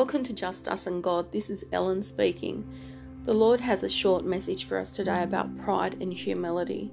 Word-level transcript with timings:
Welcome 0.00 0.24
to 0.24 0.32
Just 0.32 0.66
Us 0.66 0.86
and 0.86 1.02
God. 1.02 1.30
This 1.30 1.50
is 1.50 1.62
Ellen 1.72 2.02
speaking. 2.02 2.64
The 3.24 3.34
Lord 3.34 3.60
has 3.60 3.82
a 3.82 3.88
short 3.90 4.24
message 4.24 4.64
for 4.64 4.78
us 4.78 4.92
today 4.92 5.22
about 5.22 5.58
pride 5.58 6.00
and 6.00 6.10
humility. 6.10 6.88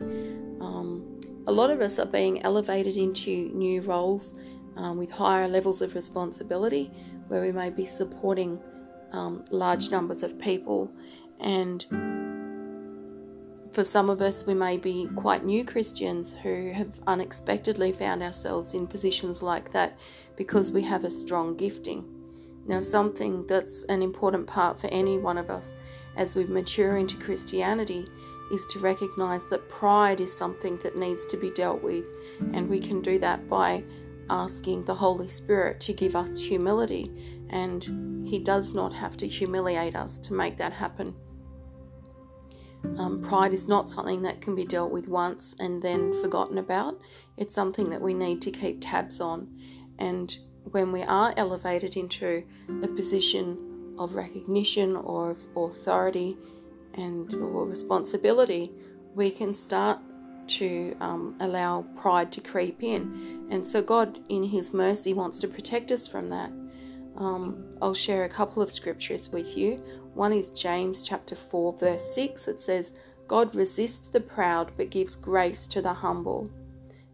Um, 0.60 1.21
a 1.47 1.51
lot 1.54 1.70
of 1.70 1.79
us 1.79 1.99
are 1.99 2.05
being 2.05 2.43
elevated 2.43 2.97
into 2.97 3.49
new 3.53 3.79
roles 3.79 4.33
um, 4.75 4.97
with 4.97 5.10
higher 5.10 5.47
levels 5.47 5.81
of 5.81 5.96
responsibility 5.96 6.92
where 7.29 7.42
we 7.42 7.53
may 7.53 7.70
be 7.70 7.85
supporting 7.85 8.60
um, 9.13 9.46
large 9.51 9.89
numbers 9.89 10.21
of 10.21 10.37
people. 10.37 10.92
And 11.39 11.85
for 13.71 13.85
some 13.85 14.10
of 14.10 14.21
us, 14.21 14.46
we 14.46 14.53
may 14.53 14.76
be 14.76 15.08
quite 15.15 15.46
new 15.46 15.63
Christians 15.63 16.35
who 16.44 16.73
have 16.73 16.91
unexpectedly 17.08 17.94
found 17.94 18.21
ourselves 18.21 18.73
in 18.73 18.85
positions 18.85 19.41
like 19.41 19.71
that 19.71 19.97
because 20.35 20.73
we 20.73 20.81
have 20.81 21.05
a 21.05 21.09
strong 21.09 21.55
gifting. 21.55 22.16
Now, 22.67 22.81
something 22.81 23.48
that's 23.48 23.84
an 23.84 24.02
important 24.02 24.45
part 24.45 24.80
for 24.80 24.88
any 24.88 25.17
one 25.17 25.38
of 25.38 25.49
us 25.49 25.73
as 26.17 26.35
we 26.35 26.44
mature 26.45 26.98
into 26.98 27.17
Christianity 27.17 28.08
is 28.52 28.66
to 28.67 28.80
recognize 28.80 29.48
that 29.48 29.70
pride 29.70 30.20
is 30.20 30.35
something 30.35 30.77
that 30.80 30.98
needs 30.98 31.25
to 31.27 31.38
be 31.38 31.49
dealt 31.52 31.81
with, 31.81 32.05
and 32.53 32.70
we 32.70 32.80
can 32.80 33.02
do 33.02 33.20
that 33.20 33.48
by 33.48 33.84
asking 34.30 34.84
the 34.84 34.95
Holy 34.95 35.27
Spirit 35.27 35.80
to 35.81 35.94
give 35.94 36.16
us 36.16 36.39
humility, 36.39 37.11
and 37.49 38.27
He 38.27 38.39
does 38.39 38.73
not 38.73 38.94
have 38.94 39.16
to 39.17 39.27
humiliate 39.27 39.95
us 39.95 40.20
to 40.20 40.34
make 40.34 40.58
that 40.58 40.73
happen. 40.73 41.16
Um, 42.97 43.22
pride 43.22 43.53
is 43.53 43.67
not 43.67 43.89
something 43.89 44.22
that 44.23 44.41
can 44.41 44.55
be 44.55 44.66
dealt 44.66 44.91
with 44.91 45.08
once 45.08 45.55
and 45.59 45.81
then 45.81 46.13
forgotten 46.22 46.58
about. 46.58 46.99
It's 47.36 47.55
something 47.55 47.89
that 47.89 48.02
we 48.02 48.13
need 48.13 48.41
to 48.44 48.52
keep 48.52 48.80
tabs 48.81 49.20
on. 49.20 49.47
And 49.99 50.38
when 50.71 50.91
we 50.91 51.03
are 51.03 51.33
elevated 51.38 51.97
into 51.97 52.44
a 52.83 52.88
position 52.88 53.95
of 53.97 54.14
recognition 54.14 54.95
or 54.95 55.31
of 55.31 55.47
authority 55.55 56.38
and 56.94 57.33
or 57.36 57.66
responsibility, 57.66 58.72
we 59.16 59.30
can 59.30 59.53
start 59.53 60.00
to 60.47 60.95
um, 61.00 61.36
allow 61.39 61.83
pride 61.95 62.31
to 62.31 62.41
creep 62.41 62.81
in. 62.81 63.47
And 63.52 63.66
so 63.66 63.81
God, 63.81 64.19
in 64.30 64.44
His 64.44 64.73
mercy, 64.73 65.14
wants 65.14 65.39
to 65.39 65.47
protect 65.47 65.91
us 65.91 66.08
from 66.08 66.30
that. 66.30 66.52
Um, 67.17 67.66
I'll 67.81 67.94
share 67.94 68.23
a 68.23 68.30
couple 68.30 68.61
of 68.61 68.72
scriptures 68.72 69.30
with 69.30 69.58
you. 69.58 69.84
One 70.13 70.34
is 70.34 70.50
James 70.50 71.03
chapter 71.03 71.36
4, 71.36 71.78
verse 71.78 72.13
6. 72.13 72.47
It 72.47 72.59
says, 72.59 72.91
God 73.28 73.53
resists 73.56 74.08
the 74.08 74.22
proud 74.22 74.72
but 74.78 74.89
gives 74.89 75.16
grace 75.16 75.67
to 75.67 75.81
the 75.81 75.94
humble. 75.94 76.50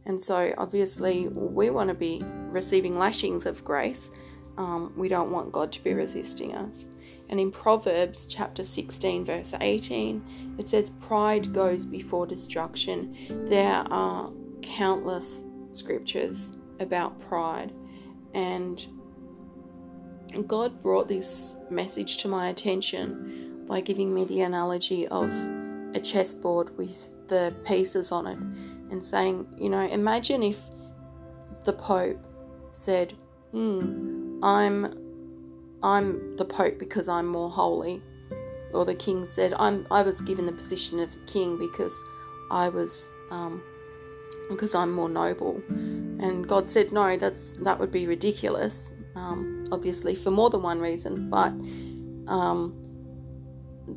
And 0.05 0.21
so, 0.21 0.53
obviously, 0.57 1.29
we 1.29 1.69
want 1.69 1.89
to 1.89 1.93
be 1.93 2.21
receiving 2.25 2.97
lashings 2.97 3.45
of 3.45 3.63
grace. 3.63 4.09
Um, 4.57 4.93
we 4.97 5.07
don't 5.07 5.31
want 5.31 5.51
God 5.51 5.71
to 5.71 5.83
be 5.83 5.93
resisting 5.93 6.53
us. 6.53 6.85
And 7.29 7.39
in 7.39 7.51
Proverbs 7.51 8.27
chapter 8.27 8.63
16, 8.63 9.25
verse 9.25 9.53
18, 9.59 10.55
it 10.59 10.67
says, 10.67 10.89
Pride 10.89 11.53
goes 11.53 11.85
before 11.85 12.27
destruction. 12.27 13.45
There 13.47 13.85
are 13.89 14.31
countless 14.61 15.41
scriptures 15.71 16.51
about 16.79 17.19
pride. 17.21 17.73
And 18.33 18.85
God 20.47 20.83
brought 20.83 21.07
this 21.07 21.55
message 21.69 22.17
to 22.17 22.27
my 22.27 22.49
attention 22.49 23.65
by 23.67 23.81
giving 23.81 24.13
me 24.13 24.25
the 24.25 24.41
analogy 24.41 25.07
of 25.07 25.29
a 25.95 25.99
chessboard 25.99 26.77
with 26.77 27.11
the 27.27 27.55
pieces 27.65 28.11
on 28.11 28.27
it 28.27 28.37
and 28.89 29.03
saying, 29.06 29.48
you 29.58 29.70
know, 29.70 29.81
imagine 29.81 30.44
if 30.44 30.62
the 31.64 31.73
Pope 31.73 32.20
said, 32.72 33.14
hmm, 33.52 34.39
I'm 34.44 35.00
I'm 35.81 36.36
the 36.38 36.45
Pope 36.45 36.80
because 36.80 37.08
I'm 37.08 37.28
more 37.28 37.50
holy. 37.50 38.02
Or 38.73 38.86
the 38.86 38.95
king 38.95 39.26
said, 39.26 39.54
I'm 39.60 39.86
I 39.92 40.02
was 40.02 40.22
given 40.22 40.45
the 40.45 40.52
position 40.52 40.99
of 40.99 41.10
king 41.27 41.58
because 41.58 41.93
I 42.49 42.70
was 42.70 43.10
um, 43.30 43.61
because 44.49 44.73
I'm 44.76 44.92
more 44.92 45.10
noble. 45.10 45.61
And 45.70 46.48
God 46.48 46.70
said, 46.70 46.92
No, 46.92 47.17
that's 47.17 47.54
that 47.61 47.80
would 47.80 47.92
be 47.92 48.08
ridiculous. 48.08 48.92
Um, 49.16 49.64
obviously 49.72 50.16
for 50.16 50.32
more 50.32 50.49
than 50.49 50.64
one 50.64 50.80
reason, 50.80 51.30
but 51.30 51.52
um, 52.32 52.76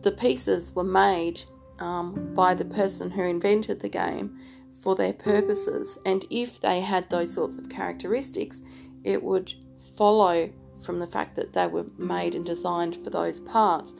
the 0.02 0.12
pieces 0.12 0.74
were 0.74 0.84
made 0.84 1.42
um, 1.78 2.34
by 2.34 2.54
the 2.54 2.64
person 2.64 3.10
who 3.10 3.22
invented 3.22 3.80
the 3.80 3.88
game 3.88 4.38
for 4.86 4.94
their 4.94 5.12
purposes. 5.12 5.98
And 6.06 6.24
if 6.30 6.60
they 6.60 6.80
had 6.80 7.10
those 7.10 7.34
sorts 7.34 7.58
of 7.58 7.68
characteristics, 7.68 8.62
it 9.02 9.20
would 9.20 9.52
follow 9.96 10.48
from 10.80 11.00
the 11.00 11.08
fact 11.08 11.34
that 11.34 11.52
they 11.52 11.66
were 11.66 11.86
made 11.98 12.36
and 12.36 12.46
designed 12.46 13.02
for 13.02 13.10
those 13.10 13.40
parts. 13.40 13.94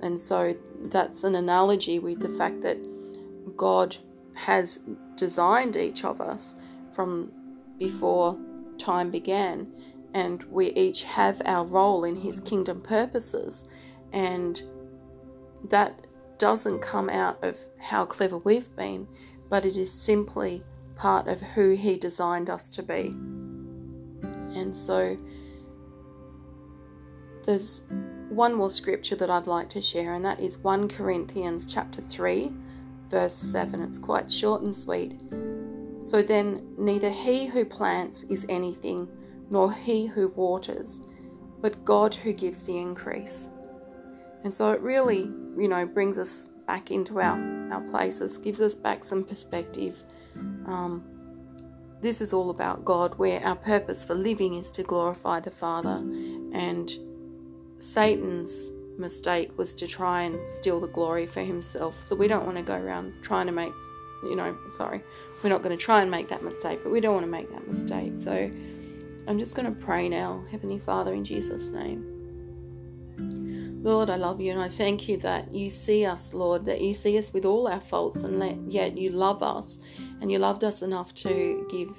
And 0.00 0.18
so 0.18 0.56
that's 0.86 1.22
an 1.22 1.36
analogy 1.36 2.00
with 2.00 2.18
the 2.18 2.36
fact 2.36 2.60
that 2.62 2.76
God 3.56 3.94
has 4.34 4.80
designed 5.14 5.76
each 5.76 6.04
of 6.04 6.20
us 6.20 6.56
from 6.92 7.30
before 7.78 8.36
time 8.78 9.12
began, 9.12 9.72
and 10.12 10.42
we 10.50 10.72
each 10.72 11.04
have 11.04 11.40
our 11.44 11.64
role 11.64 12.02
in 12.02 12.16
His 12.16 12.40
kingdom 12.40 12.80
purposes. 12.80 13.62
And 14.12 14.60
that 15.68 16.04
doesn't 16.38 16.80
come 16.80 17.08
out 17.08 17.44
of 17.44 17.56
how 17.78 18.06
clever 18.06 18.38
we've 18.38 18.74
been, 18.74 19.06
but 19.52 19.66
it 19.66 19.76
is 19.76 19.92
simply 19.92 20.64
part 20.96 21.28
of 21.28 21.42
who 21.42 21.72
He 21.72 21.98
designed 21.98 22.48
us 22.48 22.70
to 22.70 22.82
be. 22.82 23.08
And 24.58 24.74
so 24.74 25.18
there's 27.44 27.82
one 28.30 28.54
more 28.54 28.70
scripture 28.70 29.14
that 29.16 29.28
I'd 29.28 29.46
like 29.46 29.68
to 29.68 29.82
share, 29.82 30.14
and 30.14 30.24
that 30.24 30.40
is 30.40 30.56
1 30.56 30.88
Corinthians 30.88 31.66
chapter 31.70 32.00
3, 32.00 32.50
verse 33.10 33.34
7. 33.34 33.82
It's 33.82 33.98
quite 33.98 34.32
short 34.32 34.62
and 34.62 34.74
sweet. 34.74 35.20
So 36.00 36.22
then, 36.22 36.74
neither 36.78 37.10
he 37.10 37.44
who 37.44 37.66
plants 37.66 38.22
is 38.30 38.46
anything, 38.48 39.06
nor 39.50 39.70
he 39.74 40.06
who 40.06 40.28
waters, 40.28 40.98
but 41.60 41.84
God 41.84 42.14
who 42.14 42.32
gives 42.32 42.62
the 42.62 42.78
increase. 42.78 43.50
And 44.44 44.54
so 44.54 44.72
it 44.72 44.80
really, 44.80 45.30
you 45.58 45.68
know, 45.68 45.84
brings 45.84 46.18
us 46.18 46.48
back 46.66 46.90
into 46.90 47.20
our, 47.20 47.36
our 47.72 47.80
places, 47.80 48.38
gives 48.38 48.60
us 48.60 48.74
back 48.74 49.04
some 49.04 49.24
perspective. 49.24 50.02
Um, 50.66 51.02
this 52.00 52.20
is 52.20 52.32
all 52.32 52.50
about 52.50 52.84
God, 52.84 53.18
where 53.18 53.44
our 53.44 53.56
purpose 53.56 54.04
for 54.04 54.14
living 54.14 54.54
is 54.54 54.70
to 54.72 54.82
glorify 54.82 55.40
the 55.40 55.50
Father. 55.50 55.96
And 56.52 56.92
Satan's 57.78 58.50
mistake 58.98 59.56
was 59.56 59.74
to 59.74 59.86
try 59.86 60.22
and 60.22 60.36
steal 60.50 60.80
the 60.80 60.88
glory 60.88 61.26
for 61.26 61.40
himself. 61.42 61.94
So 62.04 62.14
we 62.16 62.28
don't 62.28 62.44
want 62.44 62.56
to 62.56 62.62
go 62.62 62.74
around 62.74 63.14
trying 63.22 63.46
to 63.46 63.52
make, 63.52 63.72
you 64.24 64.36
know, 64.36 64.56
sorry, 64.76 65.02
we're 65.42 65.50
not 65.50 65.62
going 65.62 65.76
to 65.76 65.82
try 65.82 66.02
and 66.02 66.10
make 66.10 66.28
that 66.28 66.42
mistake, 66.42 66.80
but 66.82 66.92
we 66.92 67.00
don't 67.00 67.14
want 67.14 67.24
to 67.24 67.30
make 67.30 67.50
that 67.50 67.66
mistake. 67.66 68.12
So 68.16 68.50
I'm 69.26 69.38
just 69.38 69.54
going 69.54 69.72
to 69.72 69.80
pray 69.80 70.08
now, 70.08 70.44
Heavenly 70.50 70.78
Father, 70.78 71.12
in 71.12 71.24
Jesus' 71.24 71.68
name. 71.68 72.21
Lord, 73.82 74.10
I 74.10 74.16
love 74.16 74.40
you 74.40 74.52
and 74.52 74.60
I 74.60 74.68
thank 74.68 75.08
you 75.08 75.16
that 75.18 75.52
you 75.52 75.68
see 75.68 76.06
us, 76.06 76.32
Lord, 76.32 76.64
that 76.66 76.80
you 76.80 76.94
see 76.94 77.18
us 77.18 77.32
with 77.32 77.44
all 77.44 77.66
our 77.66 77.80
faults 77.80 78.22
and 78.22 78.72
yet 78.72 78.96
you 78.96 79.10
love 79.10 79.42
us 79.42 79.76
and 80.20 80.30
you 80.30 80.38
loved 80.38 80.62
us 80.62 80.82
enough 80.82 81.12
to 81.14 81.66
give 81.68 81.90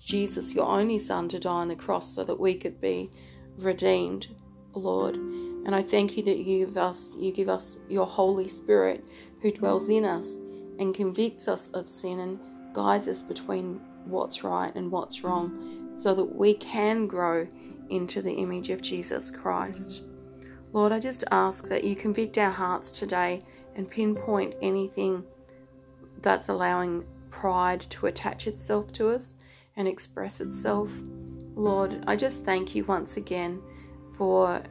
Jesus, 0.00 0.56
your 0.56 0.66
only 0.66 0.98
Son, 0.98 1.28
to 1.28 1.38
die 1.38 1.50
on 1.50 1.68
the 1.68 1.76
cross 1.76 2.12
so 2.12 2.24
that 2.24 2.40
we 2.40 2.56
could 2.56 2.80
be 2.80 3.12
redeemed, 3.58 4.26
Lord. 4.74 5.14
And 5.14 5.72
I 5.72 5.82
thank 5.82 6.16
you 6.16 6.24
that 6.24 6.38
you 6.38 6.66
give 6.66 6.76
us 6.76 7.14
you 7.16 7.30
give 7.30 7.48
us 7.48 7.78
your 7.88 8.06
Holy 8.06 8.48
Spirit 8.48 9.06
who 9.40 9.52
dwells 9.52 9.88
in 9.88 10.04
us 10.04 10.34
and 10.80 10.92
convicts 10.92 11.46
us 11.46 11.68
of 11.68 11.88
sin 11.88 12.18
and 12.18 12.40
guides 12.72 13.06
us 13.06 13.22
between 13.22 13.80
what's 14.04 14.42
right 14.42 14.74
and 14.74 14.90
what's 14.90 15.22
wrong 15.22 15.92
so 15.96 16.12
that 16.12 16.24
we 16.24 16.54
can 16.54 17.06
grow 17.06 17.46
into 17.88 18.20
the 18.20 18.32
image 18.32 18.70
of 18.70 18.82
Jesus 18.82 19.30
Christ. 19.30 20.02
Lord, 20.72 20.90
I 20.90 21.00
just 21.00 21.24
ask 21.30 21.68
that 21.68 21.84
you 21.84 21.94
convict 21.94 22.38
our 22.38 22.50
hearts 22.50 22.90
today 22.90 23.40
and 23.76 23.90
pinpoint 23.90 24.54
anything 24.62 25.22
that's 26.22 26.48
allowing 26.48 27.04
pride 27.30 27.80
to 27.80 28.06
attach 28.06 28.46
itself 28.46 28.92
to 28.92 29.10
us 29.10 29.34
and 29.76 29.86
express 29.86 30.40
itself. 30.40 30.90
Lord, 31.54 32.04
I 32.06 32.16
just 32.16 32.44
thank 32.44 32.74
you 32.74 32.84
once 32.84 33.18
again 33.18 33.60
for 34.16 34.62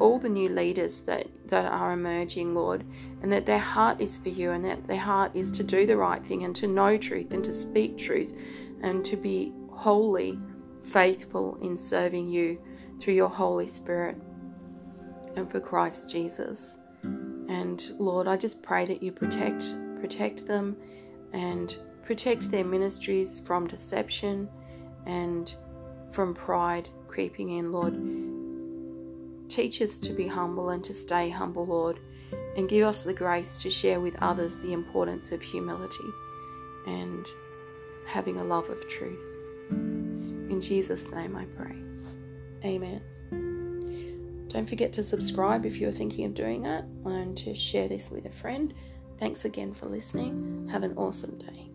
all 0.00 0.18
the 0.18 0.28
new 0.28 0.48
leaders 0.48 1.00
that, 1.00 1.26
that 1.48 1.70
are 1.70 1.92
emerging, 1.92 2.54
Lord, 2.54 2.84
and 3.22 3.30
that 3.32 3.44
their 3.44 3.58
heart 3.58 4.00
is 4.00 4.16
for 4.18 4.28
you 4.30 4.52
and 4.52 4.64
that 4.64 4.84
their 4.84 4.98
heart 4.98 5.32
is 5.34 5.50
to 5.52 5.62
do 5.62 5.86
the 5.86 5.96
right 5.96 6.24
thing 6.24 6.44
and 6.44 6.56
to 6.56 6.66
know 6.66 6.96
truth 6.96 7.34
and 7.34 7.44
to 7.44 7.52
speak 7.52 7.98
truth 7.98 8.40
and 8.82 9.04
to 9.04 9.16
be 9.16 9.52
wholly 9.70 10.38
faithful 10.82 11.56
in 11.60 11.76
serving 11.76 12.28
you 12.28 12.58
through 12.98 13.14
your 13.14 13.28
Holy 13.28 13.66
Spirit 13.66 14.16
and 15.38 15.50
for 15.50 15.60
Christ 15.60 16.10
Jesus. 16.10 16.76
And 17.02 17.82
Lord, 17.98 18.28
I 18.28 18.36
just 18.36 18.62
pray 18.62 18.84
that 18.84 19.02
you 19.02 19.12
protect 19.12 19.74
protect 20.00 20.46
them 20.46 20.76
and 21.32 21.76
protect 22.04 22.50
their 22.50 22.64
ministries 22.64 23.40
from 23.40 23.66
deception 23.66 24.48
and 25.06 25.54
from 26.10 26.34
pride 26.34 26.88
creeping 27.08 27.50
in, 27.50 27.72
Lord. 27.72 27.94
Teach 29.48 29.80
us 29.82 29.98
to 29.98 30.12
be 30.12 30.26
humble 30.26 30.70
and 30.70 30.84
to 30.84 30.92
stay 30.92 31.30
humble, 31.30 31.66
Lord, 31.66 31.98
and 32.56 32.68
give 32.68 32.86
us 32.86 33.02
the 33.02 33.14
grace 33.14 33.60
to 33.62 33.70
share 33.70 34.00
with 34.00 34.16
others 34.20 34.60
the 34.60 34.72
importance 34.72 35.32
of 35.32 35.42
humility 35.42 36.10
and 36.86 37.26
having 38.06 38.38
a 38.38 38.44
love 38.44 38.68
of 38.68 38.86
truth. 38.88 39.24
In 39.70 40.60
Jesus' 40.60 41.10
name 41.10 41.34
I 41.34 41.44
pray. 41.46 41.76
Amen. 42.64 43.02
Don't 44.48 44.68
forget 44.68 44.92
to 44.94 45.04
subscribe 45.04 45.66
if 45.66 45.76
you're 45.76 45.92
thinking 45.92 46.24
of 46.24 46.34
doing 46.34 46.62
that 46.62 46.84
and 47.04 47.36
to 47.38 47.54
share 47.54 47.86
this 47.86 48.10
with 48.10 48.24
a 48.24 48.30
friend. 48.30 48.72
Thanks 49.18 49.44
again 49.44 49.72
for 49.72 49.86
listening. 49.86 50.68
Have 50.70 50.82
an 50.82 50.96
awesome 50.96 51.36
day. 51.38 51.67